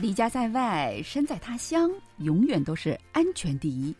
[0.00, 3.94] 离家在外，身在他乡，永远都是安全第一。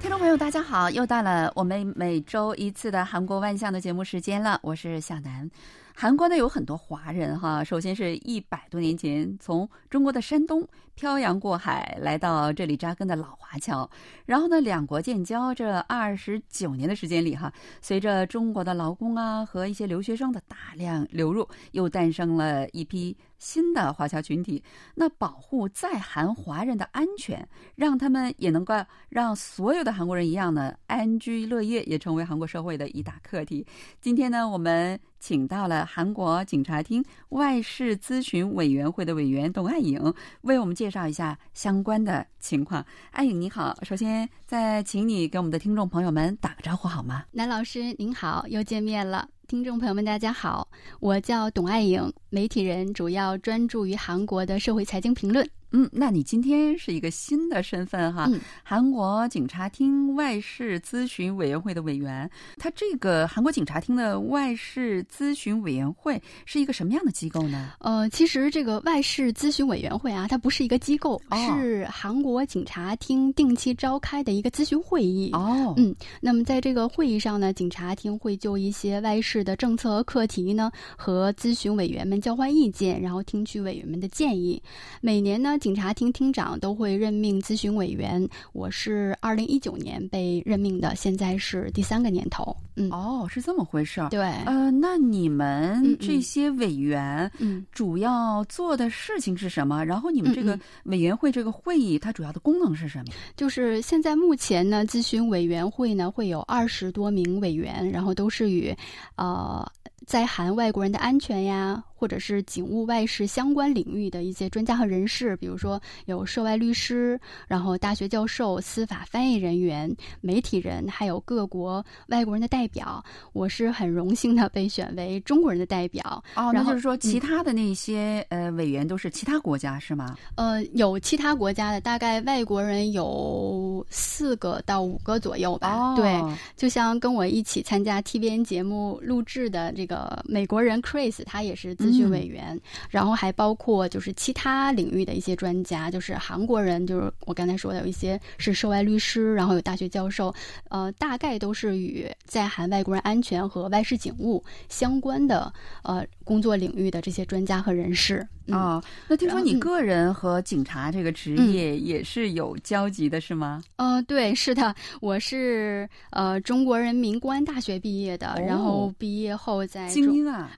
[0.00, 5.50] 听众朋友，大家好，又到了我们每周一次的韩国万象的节目时间了，我是小南。
[5.96, 10.66] 韩国呢有很多华人哈，首先是一百多年前从中国的山东
[10.96, 13.88] 漂洋过海来到这里扎根的老华侨，
[14.26, 24.64] 然后呢两国建交这二十九年的时间里哈，随着中国的劳工啊和一些留学生的大量流入，又诞生了一批新的华侨群体。
[24.94, 28.74] 那保护在韩华人的安全，让他们也能够
[29.10, 33.66] 让所有的韩国人一样呢安居乐业，也成为韩国社会的一大课题。
[34.00, 34.98] 今天呢，我们。
[35.24, 42.84] 请到了韩国警察厅外事咨询委员会的委员董爱颖，为我们介绍一下相关的情况。
[43.10, 47.24] 爱颖你好，首先再请你给我们的听众朋友们打个招呼好吗？
[47.32, 49.26] 南老师您好，又见面了。
[49.46, 50.66] 听众朋友们大家好，
[51.00, 55.46] 我叫董爱颖，媒体人，主要专注于韩国的社会财经评论。
[55.76, 58.30] 嗯，那你今天是一个新的身份哈，
[58.62, 62.30] 韩国警察厅外事咨询委员会的委员。
[62.58, 67.72] 他这个韩国警察厅的外事咨询委员会是一个什么样的机构呢？
[67.80, 75.32] 呃，其实这个外事咨询委员会啊，它不是一个机构，是韩国警察厅定期召开的一个咨询会议。
[75.32, 84.62] 哦，嗯，那么在这个会议上呢，警察厅会就一些外事的政策和课题呢，和咨询委员们交换意见，然后听取委员们的建议。
[85.00, 85.58] 每年呢。
[85.64, 92.54] 警察厅厅长都会任命咨询委员，我是二零一九年被任命的，现在是第三个年头。
[92.76, 94.10] 嗯，哦，是这么回事儿。
[94.10, 99.82] 对，呃，那你们这些委员，嗯，主要做的事情是什么？
[99.82, 103.04] 然后你们这个委员会这个会议，它主要的功能是什么？
[103.34, 108.76] 就是现在目前呢，咨询委员会呢会有二十多名委员，然后都是与，
[109.16, 109.66] 呃。
[110.06, 123.02] 在韩外国人的安全呀，或者是警务外事相关领域的一些专家和人士，比如说有涉外律师，然后大学教授、司法翻译人员、媒体人，还有各国外国人的代表。
[123.32, 126.22] 我是很荣幸的被选为中国人的代表。
[126.36, 130.16] 哦，那就是说其他的那些呃委员都是其他国家是吗？
[130.34, 135.74] 呃，有其他国家的，大概外国人有四个到五个左右吧。
[135.74, 136.20] 哦，对，
[136.56, 139.93] 就像跟我一起参加 TVN 节目录制的这个。
[139.94, 142.60] 呃，美国人 Chris 他也是咨询委员，
[142.90, 150.34] 然后还包括就是其他领域的一些专家，就是韩国人，就是我刚才说的有一些是涉外律师，然后有大学教授，
[150.68, 155.52] 呃，大概都是与在韩外国人安全和外事警务相关的
[155.84, 158.26] 呃工作领域的这些专家和人士。
[158.48, 163.62] 哦，那听说你个人和警察这个职业也是有交集的，是吗？
[163.76, 170.50] 呃，对，是的，我是呃中国人民公安大学毕业的，然后毕业后在精英啊，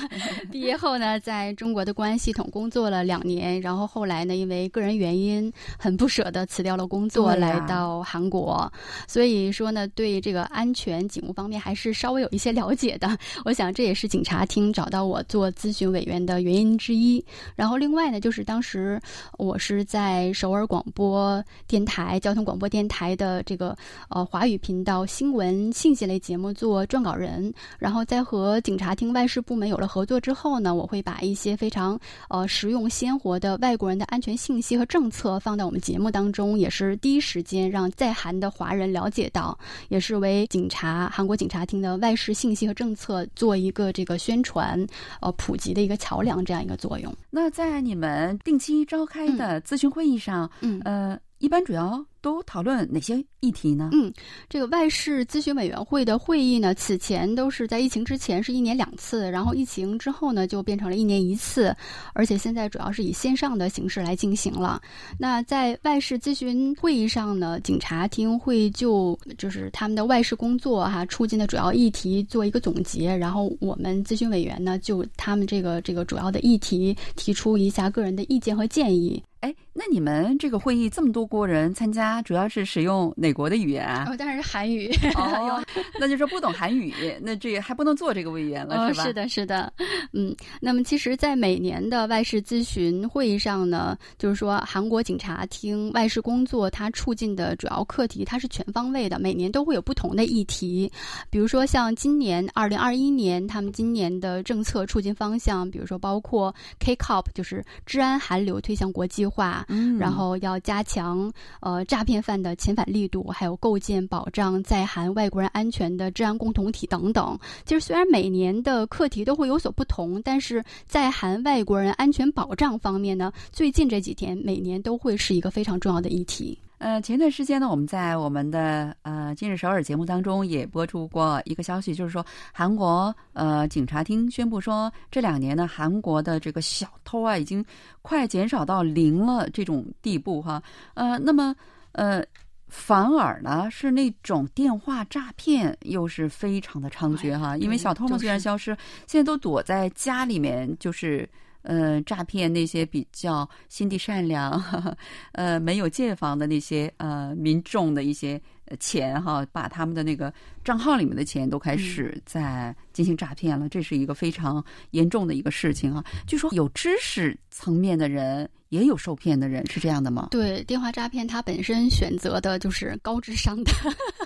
[0.50, 8.72] 毕业后呢，在中国的公安系统工作了两年，然后后来呢，因为个人原因，很不舍得辞掉了工作，来到韩国，
[9.06, 13.18] 所以说呢，对这个安全警务方面还是稍微有一些了解的。
[13.44, 17.22] 我想这也是警察厅找到我做咨询委员的原因之一。
[17.54, 19.00] 然后另外呢，就是当时
[19.38, 23.76] 我是在首尔广播电台交通广播电台的这个
[24.08, 27.52] 呃华语频道新闻信息类节目做撰稿人。
[27.78, 39.56] 然后在和警察厅外事部门有了合作之后呢，我会把一些非常呃实用鲜活的外国人的安全信息和政策放到我们节目当中，也是第一时间让在韩的华人了解到，
[39.88, 44.84] 也是为警察韩国警察厅的外事信息和政策做一个这个宣传
[45.20, 47.14] 呃普及的一个桥梁这样一个作用。
[47.36, 52.06] 那在你们定期召开的咨询会议上，嗯，呃，一般主要。
[52.24, 53.90] 都讨论哪些议题呢？
[53.92, 54.10] 嗯，
[54.48, 61.76] 这个外事咨询委员会的会议呢，此前都是在疫情之前是一年两次，然后疫情之后呢，就变成了一年一次，
[62.14, 64.80] 而且现在主要是以线上的形式来进行了。
[65.18, 79.22] 那在外事咨询会议上呢，警察厅会就就是他们的外事工作哈，出境的主要议题做一个总结，然后我们咨询委员呢，就他们这个这个主要的议题提出一下个人的意见和建议。
[79.44, 84.06] 哎，那你们这个会议这么多国人参加，主要是使用哪国的语言啊？
[84.08, 84.90] 哦，当然是韩语。
[85.16, 85.62] 哦，
[86.00, 89.04] 那就说不懂韩语，那这还不能做这个委员了，是吧？
[89.04, 89.70] 是的，是的。
[90.14, 100.90] 嗯，那么其实，在每年的外事咨询会议上呢，就是说韩国警察厅外事工作它促进的主要课题，它是全方位的，每年都会有不同的议题。
[101.28, 109.26] 比如说像今年二零二一年，他们今年的政策促进方向，比如说包括 K-COP，就是治安韩流推向国际。
[109.34, 117.36] 划，嗯，然后要加强呃诈骗犯的遣返力度，还有构建保障在韩外国人安全的治安共同体等等。
[117.64, 126.56] 其实虽然每年的课题都会有所不同，但是在韩外国人安全保障方面呢，最近这几天每年都会是一个非常重要的议题。
[126.84, 132.22] 呃，前段时间呢，我们在我们的呃今日首尔节目当中也播出过一个消息，就是说
[132.52, 137.64] 韩国呃警察厅宣布说，这两年呢，韩国的这个小偷啊，已经
[138.02, 140.62] 快减少到零了这种地步哈。
[140.92, 141.56] 呃，那么
[141.92, 142.22] 呃，
[142.68, 148.76] 反而呢是那种电话诈骗又是非常的猖獗哈，因为小偷们虽然消失，
[149.06, 151.26] 现在都躲在家里面，就是。
[151.64, 154.96] 呃，诈骗那些比较心地善良、呵 呵
[155.32, 158.40] 呃没有借房的那些呃民众的一些
[158.78, 160.32] 钱哈，把他们的那个
[160.62, 166.04] 账号里面的钱都开始在进行诈骗了，这是一个非常严重的一个事情啊。
[166.26, 168.48] 据说有知识层面的人。
[168.74, 170.26] 也有受骗的人是这样的吗？
[170.32, 173.70] 对，电话诈骗它本身选择的就是高智商的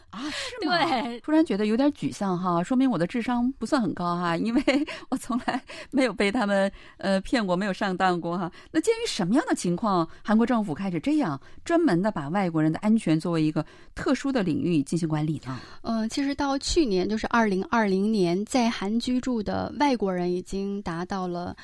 [0.09, 0.79] 啊，是吗？
[0.89, 4.63] 对，突然觉得有点沮丧哈，说明我的智商不算很高哈， 因为
[5.11, 8.51] 我从来没有被他们呃骗过，没有上当过哈。
[8.71, 13.63] 那鉴于什么样的情况，韩国政府开始这样专门的把外国人的安全作为一个
[13.95, 15.61] 特殊的领域进行管理呢？
[15.83, 21.55] 呃，其实到去年就是二零二零年，在韩居住的外国人已经达到了。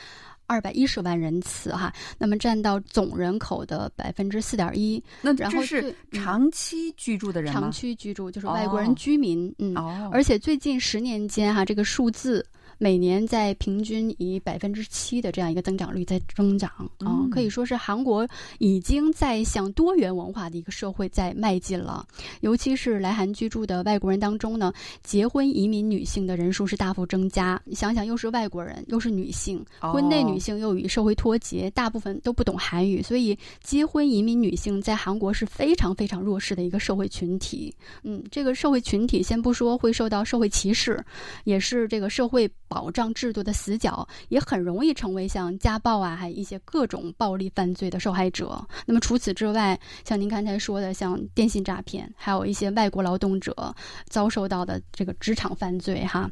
[0.47, 5.03] 二百一十万人次哈，那么占到总人口的百分之四点一。
[5.23, 7.61] 那这是长期居住的人吗？
[7.61, 9.75] 长期居住就是外国人居民，嗯，
[10.13, 12.45] 而且最近十年间哈，这个数字。
[12.79, 18.27] 每年在平均以百分之七的这样一个增长率在增长啊，可以说是韩国
[18.59, 22.07] 已经在向多元文化的一个社会在迈进了。
[22.41, 24.73] 尤其是来韩居住的外国人当中呢，
[25.03, 27.61] 结婚移民女性的人数是大幅增加。
[27.65, 37.75] 你想想，又是外国人，又是女性，婚内女性又与社会脱节，大部分都不懂韩语，所以结婚移民女性在韩国是非常非常弱势的一个社会群体。
[38.03, 41.03] 嗯，这个社会群体先不说会受到社会歧视，
[41.45, 42.51] 也是这个社会。
[42.69, 48.67] 保障制度的死角，也很容易成为像家暴啊，还一些各种暴力犯罪的受害者。
[48.87, 53.75] 那么除此之外，像您刚才说的，像电信诈骗，还有一些外国劳动者
[54.09, 56.31] 遭受到的这个职场犯罪，哈。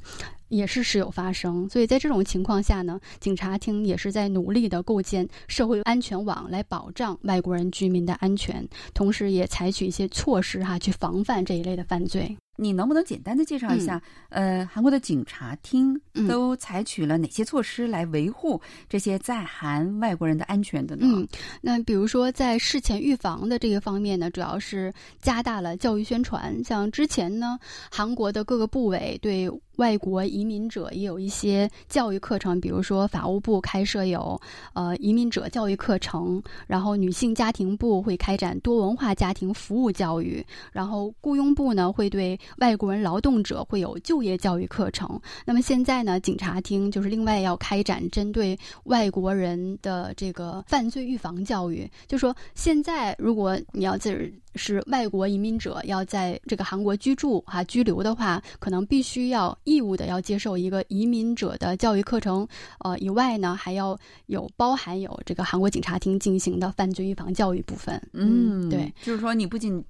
[0.48, 12.36] 也是时有发生，所以在这种情况下呢，警察厅也是在努力的构建社会安全网来保障外国人居民的安全，同时也采取一些措施哈，去防范这一类的犯罪。
[12.56, 21.06] 你能不能简单的介绍一下，呃，韩国的警察厅都采取了哪些措施来维护这些在韩外国人的安全的呢？
[21.08, 21.26] 嗯，
[21.60, 27.58] 那比如说在事前预防的这个方面呢，主要是加大了教育宣传，像之前呢，
[27.90, 29.50] 韩国的各个部委对。
[29.82, 34.40] 外国移民者也有一些教育课程，比如说法务部开设有
[34.74, 45.20] 呃移民者教育课程，然后女性家庭部会开展多文化家庭服务教育，然后雇佣部呢会对外国人劳动者会有就业教育课程。
[45.44, 59.56] 那么现在呢，警察厅就是另外要开展针对外国人的这个犯罪预防教育，就说现在如果你要是是外国移民者要在这个韩国居住啊居留的话，可能必须要。
[59.64, 62.46] 义务的要接受一个移民者的教育课程，
[62.80, 68.00] 呃，以外呢，还要有包含有这个韩国警察厅进行的犯罪预防教育部分。
[68.12, 69.82] 嗯，对，就是说你不仅。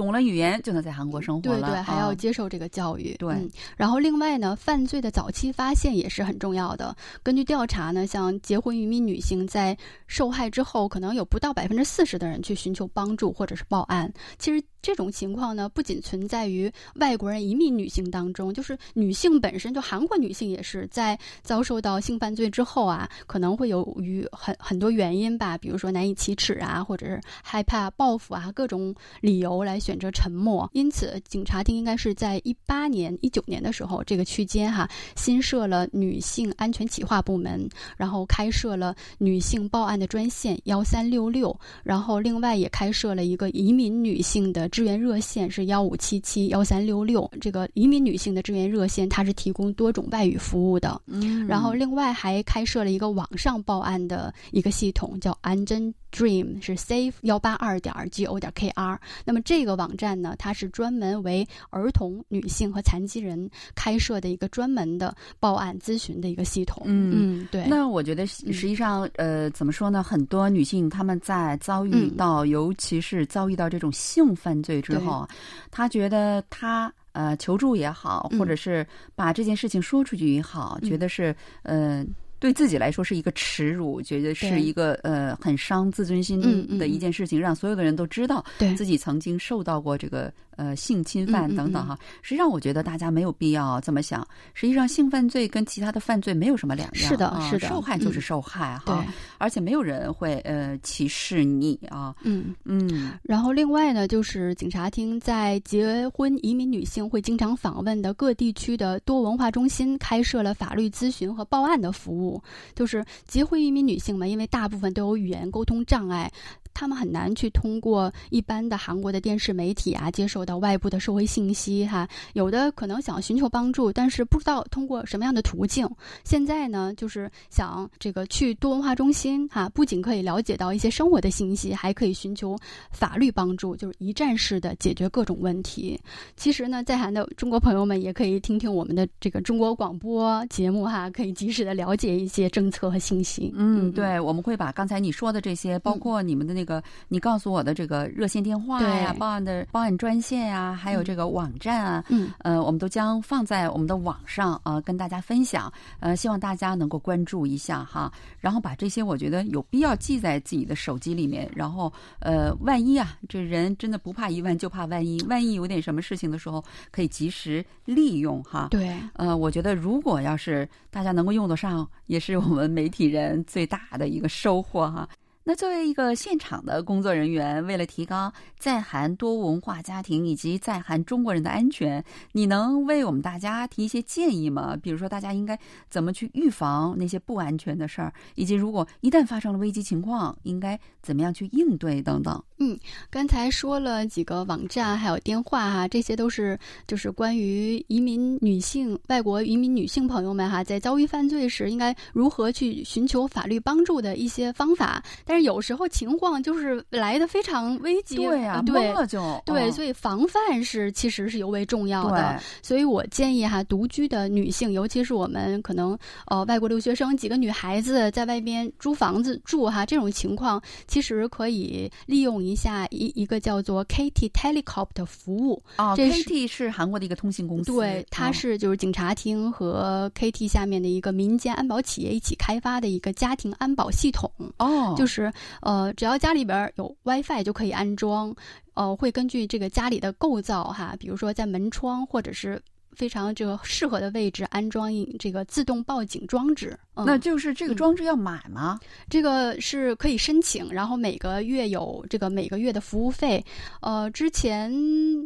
[0.00, 3.14] 懂了语言就能在韩国生活了，对对，还要接受这个教育。
[3.18, 3.36] 对，
[3.76, 6.96] 然后另外呢，犯罪的早期发现也是很重要的。
[7.22, 9.76] 根据调查呢，像结婚移民女性在
[10.06, 14.10] 受害之后，可能有不到百分之四十的人去寻求帮助或者是报案。
[14.38, 29.80] 其实这种情况呢，不仅存在于外国人移民女性当中，就是女性本身就韩国女性也是在遭受到性犯罪之后啊，可能会由于很很多原因吧，比如说难以启齿啊，或者是害怕报复啊，各种理由来。
[29.80, 47.30] 选择沉默，因此警察厅应该是在一八年、一九年的时候这个区间哈，新设了女性安全企划部门，然后开设了女性报案的专线幺三六六，然后另外也开设了一个移民女性的支援热线是幺五七七幺三六六。
[47.40, 55.92] 这个移民女性的支援热线它是提供多种外语服务的，嗯，然后另外还开设了一个网上报案的一个系统，叫安贞。
[56.12, 66.82] Dream 是 safe 幺八二点 g o 点 k r，那么这个网站呢，它是专门为儿童、女性和残疾人开设的一个专门的报案咨询的一个系统。
[66.84, 67.64] 嗯，对。
[67.68, 70.02] 那我觉得实际上，呃，怎么说呢？
[70.02, 75.28] 很多女性她们在遭遇到，尤其是遭遇到这种性犯罪之后，
[75.70, 82.04] 他觉得他呃求助也好，或者是把这件事情说出去也好，觉得是呃。
[82.38, 86.40] 对自己来说是一个耻辱，觉得是一个呃很伤自尊心
[86.78, 88.42] 的一件事情，让所有的人都知道
[88.78, 90.32] 自己曾经受到过这个。
[90.60, 94.26] 呃，性侵犯等等哈，实际上我觉得大家没有必要这么想。
[94.52, 99.02] 实际上，性犯罪跟其他的犯罪没有什么两样，是的，是的，受害就是受害哈，
[99.38, 102.14] 而且没有人会呃歧视你啊。
[102.24, 103.12] 嗯嗯。
[103.22, 112.42] 然后另外呢，就是警察厅在结婚移民女性会经常访问的各地区的多文化中心开设了法律咨询和报案的服务。
[112.74, 116.30] 就是结婚移民女性嘛，因为大部分都有语言沟通障碍。
[116.72, 122.08] 他们很难去通过一般的韩国的电视媒体啊，接受到外部的社会信息哈。
[122.32, 125.86] 有的可能想寻求帮助，但是不知道通过什么样的途径。
[126.24, 132.56] 现在呢，就是想这个去多文化中心哈，不仅可以了解到一些生活的信息，还可以寻求
[132.90, 136.00] 法律帮助，就是一站式的解决各种问题。
[136.36, 143.52] 其实呢，在韩的中国朋友们也可以听听我们的这个中国广播节目哈，可以及时的了解一些政策和信息。
[143.56, 146.59] 嗯，对，我们会把刚才你说的这些，包括你们的那。
[146.60, 155.72] 这个你告诉我的这个热线电话呀，报案的报案专线呀，还有这个网站啊，嗯，呃，我们都将放在我们的网上啊，跟大家分享。
[156.00, 161.50] 呃，希望大家能够关注一下哈，然后把这些我觉得有必要记在自己的手机里面。
[161.56, 168.68] 然后，呃，万一啊，这人真的不怕一万，就怕万一，万一有点什么事情的时候，可以及时利用哈。
[168.70, 175.08] 对，呃，我觉得如果要是大家能够用得上，也是我们媒体人最大的一个收获哈。
[175.50, 184.76] 那作为一个现场的工作人员，为了提高在韩多文化家庭以及在韩中国人的安全，你能为我们大家提一些建议吗？
[184.80, 185.58] 比如说，大家应该
[185.90, 192.40] 怎么去预防那些不安全的事儿，以及如果一旦发生了危机情况，应该怎么样去应对等等。
[192.58, 192.78] 嗯，
[193.10, 205.39] 刚才说了几个网站，还有电话哈，这些都是就是关于移民女性、外国移民女性朋友们哈，在遭遇犯罪时应该如何去寻求法律帮助的一些方法，但。
[205.42, 212.40] 有时候情况就是来的非常危急，对呀，懵了就对，所以防范是其实是尤为重要的。
[212.62, 235.19] 所以我建议哈，独居的女性，尤其是我们可能呃外国留学生几个女孩子在外边租房子住哈，这种情况其实可以利用一下一一个叫做 KT Telecom 的服务啊，KT 是韩国的一个通信公司，对，它是就是警察厅和 KT 下面的一个民间安保企业一起开发的一个家庭安保系统哦，就是。
[235.22, 238.34] 是呃，只要家里边有 WiFi 就可以安装，
[238.74, 242.60] 呃，会根据这个家里的构造哈，比如说在门窗或者是。
[242.92, 248.78] 非常这个适合的位置安装一这个自动报警装置，那就是这个装置要买吗？
[249.08, 253.42] 这个是可以申请，然后每个月有这个每个月的服务费。
[253.80, 254.70] 呃，之前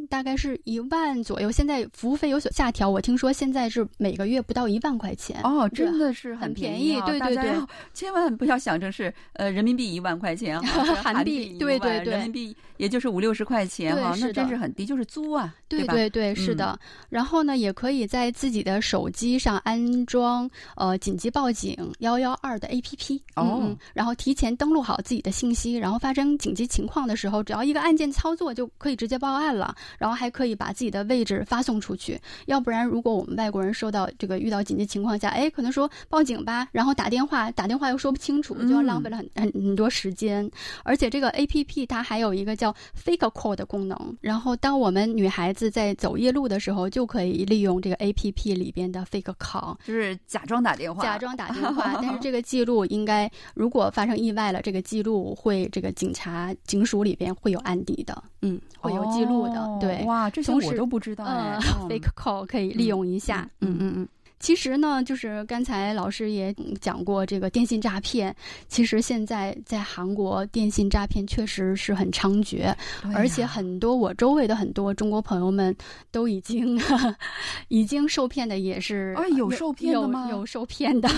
[0.07, 2.89] 大概是一万左右，现在服务费有所下调。
[2.89, 5.41] 我听说现在是每个月不到一万块钱。
[5.43, 7.55] 哦，真的是很便宜，对对对，
[7.93, 10.61] 千万不要想着是呃人民币一万块钱，
[11.03, 16.79] 韩币对对对，人民币也就是五六十块钱哈，那真是很低，就是租啊，对对对，是的。
[17.09, 17.54] 然后呢？
[17.57, 32.21] 也可以在自己的手机上安装呃紧急报警幺幺二的 APP 哦，然后提前登录好自己的信息，然后发生紧急情况的时候，只要一个按键操作就可以直接报案了，然后还可以把自己的位置发送出去。
[32.47, 40.51] 要不然，如果我们外国人收到这个遇到紧急情况下，哎，可能说报警吧，然后打电话打电话又说不清楚，就要浪费了很很很多时间。
[40.83, 51.99] 而且这个 APP 它还有一个叫 Fake Call 的功能，然后当我们女孩子在走夜路的时候，就可以利用这个 A P P 里边的 fake call，就是假装打电话，假装打电话。
[52.01, 59.79] 但是 这个记录应该，如果发生意外了，这个记录会这个警察警署里边会有案底的，嗯，会有记录的。
[59.81, 61.25] 对，哇，这些我都不知道。
[61.27, 61.59] 嗯
[61.89, 63.49] ，fake call 可以利用一下。
[63.61, 64.09] 嗯嗯嗯。
[64.41, 68.35] 其实呢，就是刚才老师也讲过这个电信诈骗。
[68.69, 72.75] 其实现在在韩国，电信诈骗确实是很猖獗，
[73.15, 75.75] 而且很多我周围的很多中国朋友们
[76.11, 76.79] 都已经
[77.69, 80.27] 已经受骗的，也是啊，有受骗的吗？
[80.29, 81.09] 有受骗的，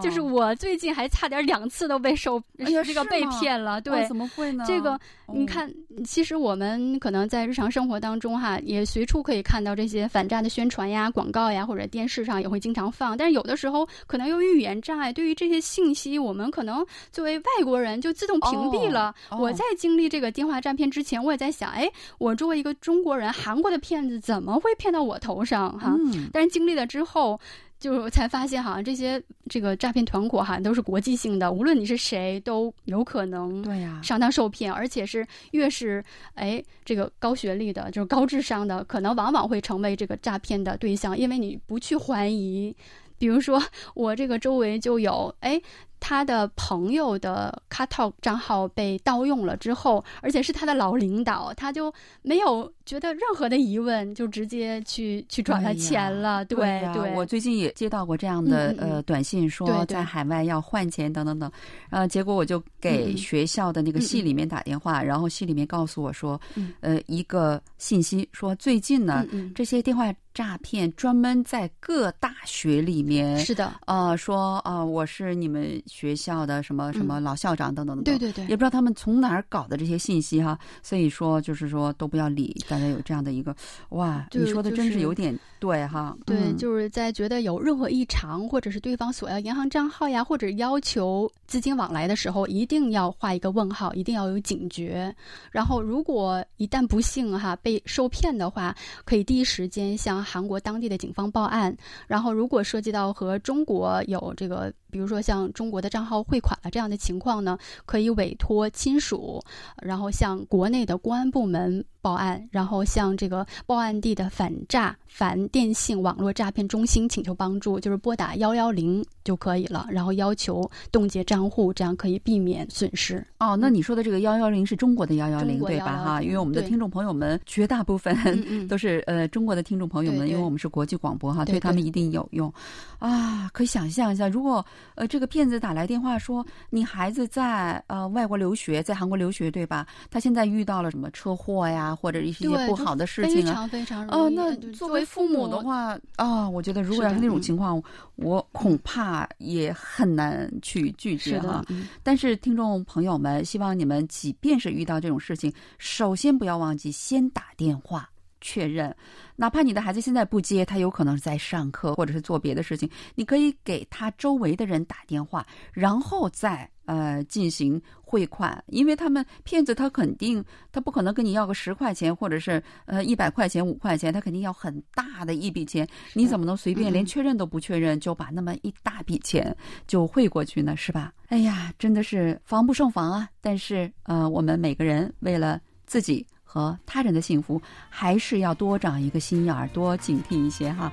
[0.00, 2.40] 就是我最近还差点两次都被受
[2.84, 3.80] 这个被骗了。
[3.80, 4.62] 对，怎么会呢？
[4.68, 4.96] 这个
[5.34, 5.68] 你看，
[6.04, 12.57] 其实我们可能在日常生活当中哈，也随处可以看到这些反诈的宣传呀、广告呀，或者电视上也会。
[12.58, 19.14] 经常放，但是有的时候可能由于语言障碍，对于这些信息，我们可能作为外国人就自动屏蔽了。
[19.30, 25.78] 我在经历这个电话诈骗之前，我也在想，哎，我作为一个中国人，韩国的骗子怎么会骗到我头上？
[25.78, 25.96] 哈，
[26.32, 27.38] 但是经历了之后。
[27.78, 36.04] 就才发现，好像这些这个诈骗团伙好像都是国际性的，无论你是谁，都有可能对呀上当受骗，而且是越是
[36.34, 42.74] 哎这个高学历的，就是高智商的，可能往往会成为这个诈骗的对象，因为你不去怀疑。
[43.18, 43.60] 比如说
[43.94, 45.60] 我这个周围就有哎。
[46.00, 56.44] 他的朋友的 c a t a 账号被盗用了之后，而且是他的老领导，他就没有觉得任何的疑问，就直接去去转了钱了。
[56.44, 61.50] 对对，我最近也接到过这样的呃短信，说在海外要换钱等等等，
[61.90, 66.40] 呃，结果我就给学校的那个系里面打电话，然后系里面告诉我说，
[66.80, 70.14] 呃，一个信息说最近呢这些电话。
[70.38, 83.52] 诈骗专门在各大学里面是的，呃，说啊，我是你们学校的什么什么老校长等等等等，对对对，也不知道他们从哪儿搞的这些信息哈，所以说就是说都不要理，大家有这样的一个
[83.88, 95.12] 哇，你说的真是有点对哈，对，就是在觉得有任何异常或者是对方索要银行账号呀，或者要求资金往来的时候，一定要画一个问号，一定要有警觉。
[95.50, 98.72] 然后如果一旦不幸哈被受骗的话，
[99.04, 100.27] 可以第一时间向。
[100.30, 101.74] 韩国当地的警方报案，
[102.06, 104.72] 然后如果涉及到和中国有这个。
[104.90, 109.38] 比如说像中国的账号汇款了这样的情况呢，可以委托亲属，
[109.82, 123.22] 然后向国内的公安部门报案，然后向这个报案地的反诈反电信网络诈骗中心请求帮助，就是拨打幺幺零就可以了，然后要求冻结账户，这样可以避免损失。
[123.38, 126.02] 哦，那你说的这个幺幺零是中国的幺幺零对吧？
[126.02, 128.16] 哈，因为我们的听众朋友们绝大部分
[128.68, 132.50] 都是呃中国的听众朋友们，因为我们是国际广播哈，对他们一定有用。
[132.98, 134.64] 啊，可以想象一下，如果。
[134.94, 139.86] 呃，这个骗子打来电话说，你孩子在呃外国留学，在韩国留学，对吧？
[140.10, 143.46] 他现在遇到了什么车祸呀，或者一些不好的事情啊？
[143.46, 144.34] 非常非常容易。
[144.34, 147.82] 那作为父母的话啊，我觉得如果要是那种情况，
[148.16, 151.64] 我恐怕也很难去拒绝哈。
[152.02, 158.08] 但是听众朋友们，希望你们即便是遇到这种事情，首先不要忘记先打电话。
[158.40, 158.94] 确认，
[159.36, 179.54] 哪怕你的孩子现在不接，他有可能是在上课或者是做别的事情，你可以给他周围的人打电话，然后再呃进行汇款，因为他们骗子他肯定他不可能跟你要个十块钱或者是呃一百块钱五块钱，他肯定要很大的一笔钱，你怎么能随便连确认都不确认就把那么一大笔钱
[179.86, 180.76] 就汇过去呢？
[180.76, 181.12] 是吧？
[181.28, 183.28] 哎呀，真的是防不胜防啊！
[183.40, 186.26] 但是呃，我们每个人为了自己。
[186.50, 190.90] 和他人的幸福，还是要多长一个心眼儿，多警惕一些哈。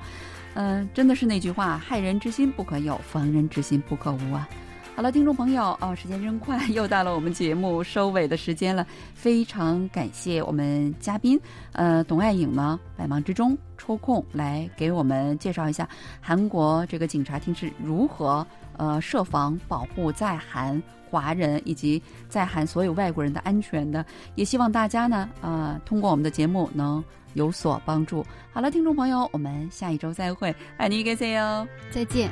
[0.55, 4.47] 嗯，真的是那句话，害人之心不可有，防人之心不可无啊。
[4.95, 8.87] 好了，听众朋友，哦，时间真快， 又到了我们节目收尾的时间了。
[9.13, 11.37] 非常感谢我们嘉宾，
[11.73, 15.87] 呃，董爱颖呢，百忙之中抽空来给我们介绍一下
[16.21, 20.81] 韩国这个警察厅是如何呃设防保护在韩。
[21.07, 24.03] 华人以及在韩所有外国人的安全的，
[24.33, 27.01] 也希望大家呢，呃，通过我们的节目能
[27.35, 28.25] 有所帮助。
[28.51, 32.29] 好了，听众朋友，我们下一周再会，爱你，感谢哟，再见。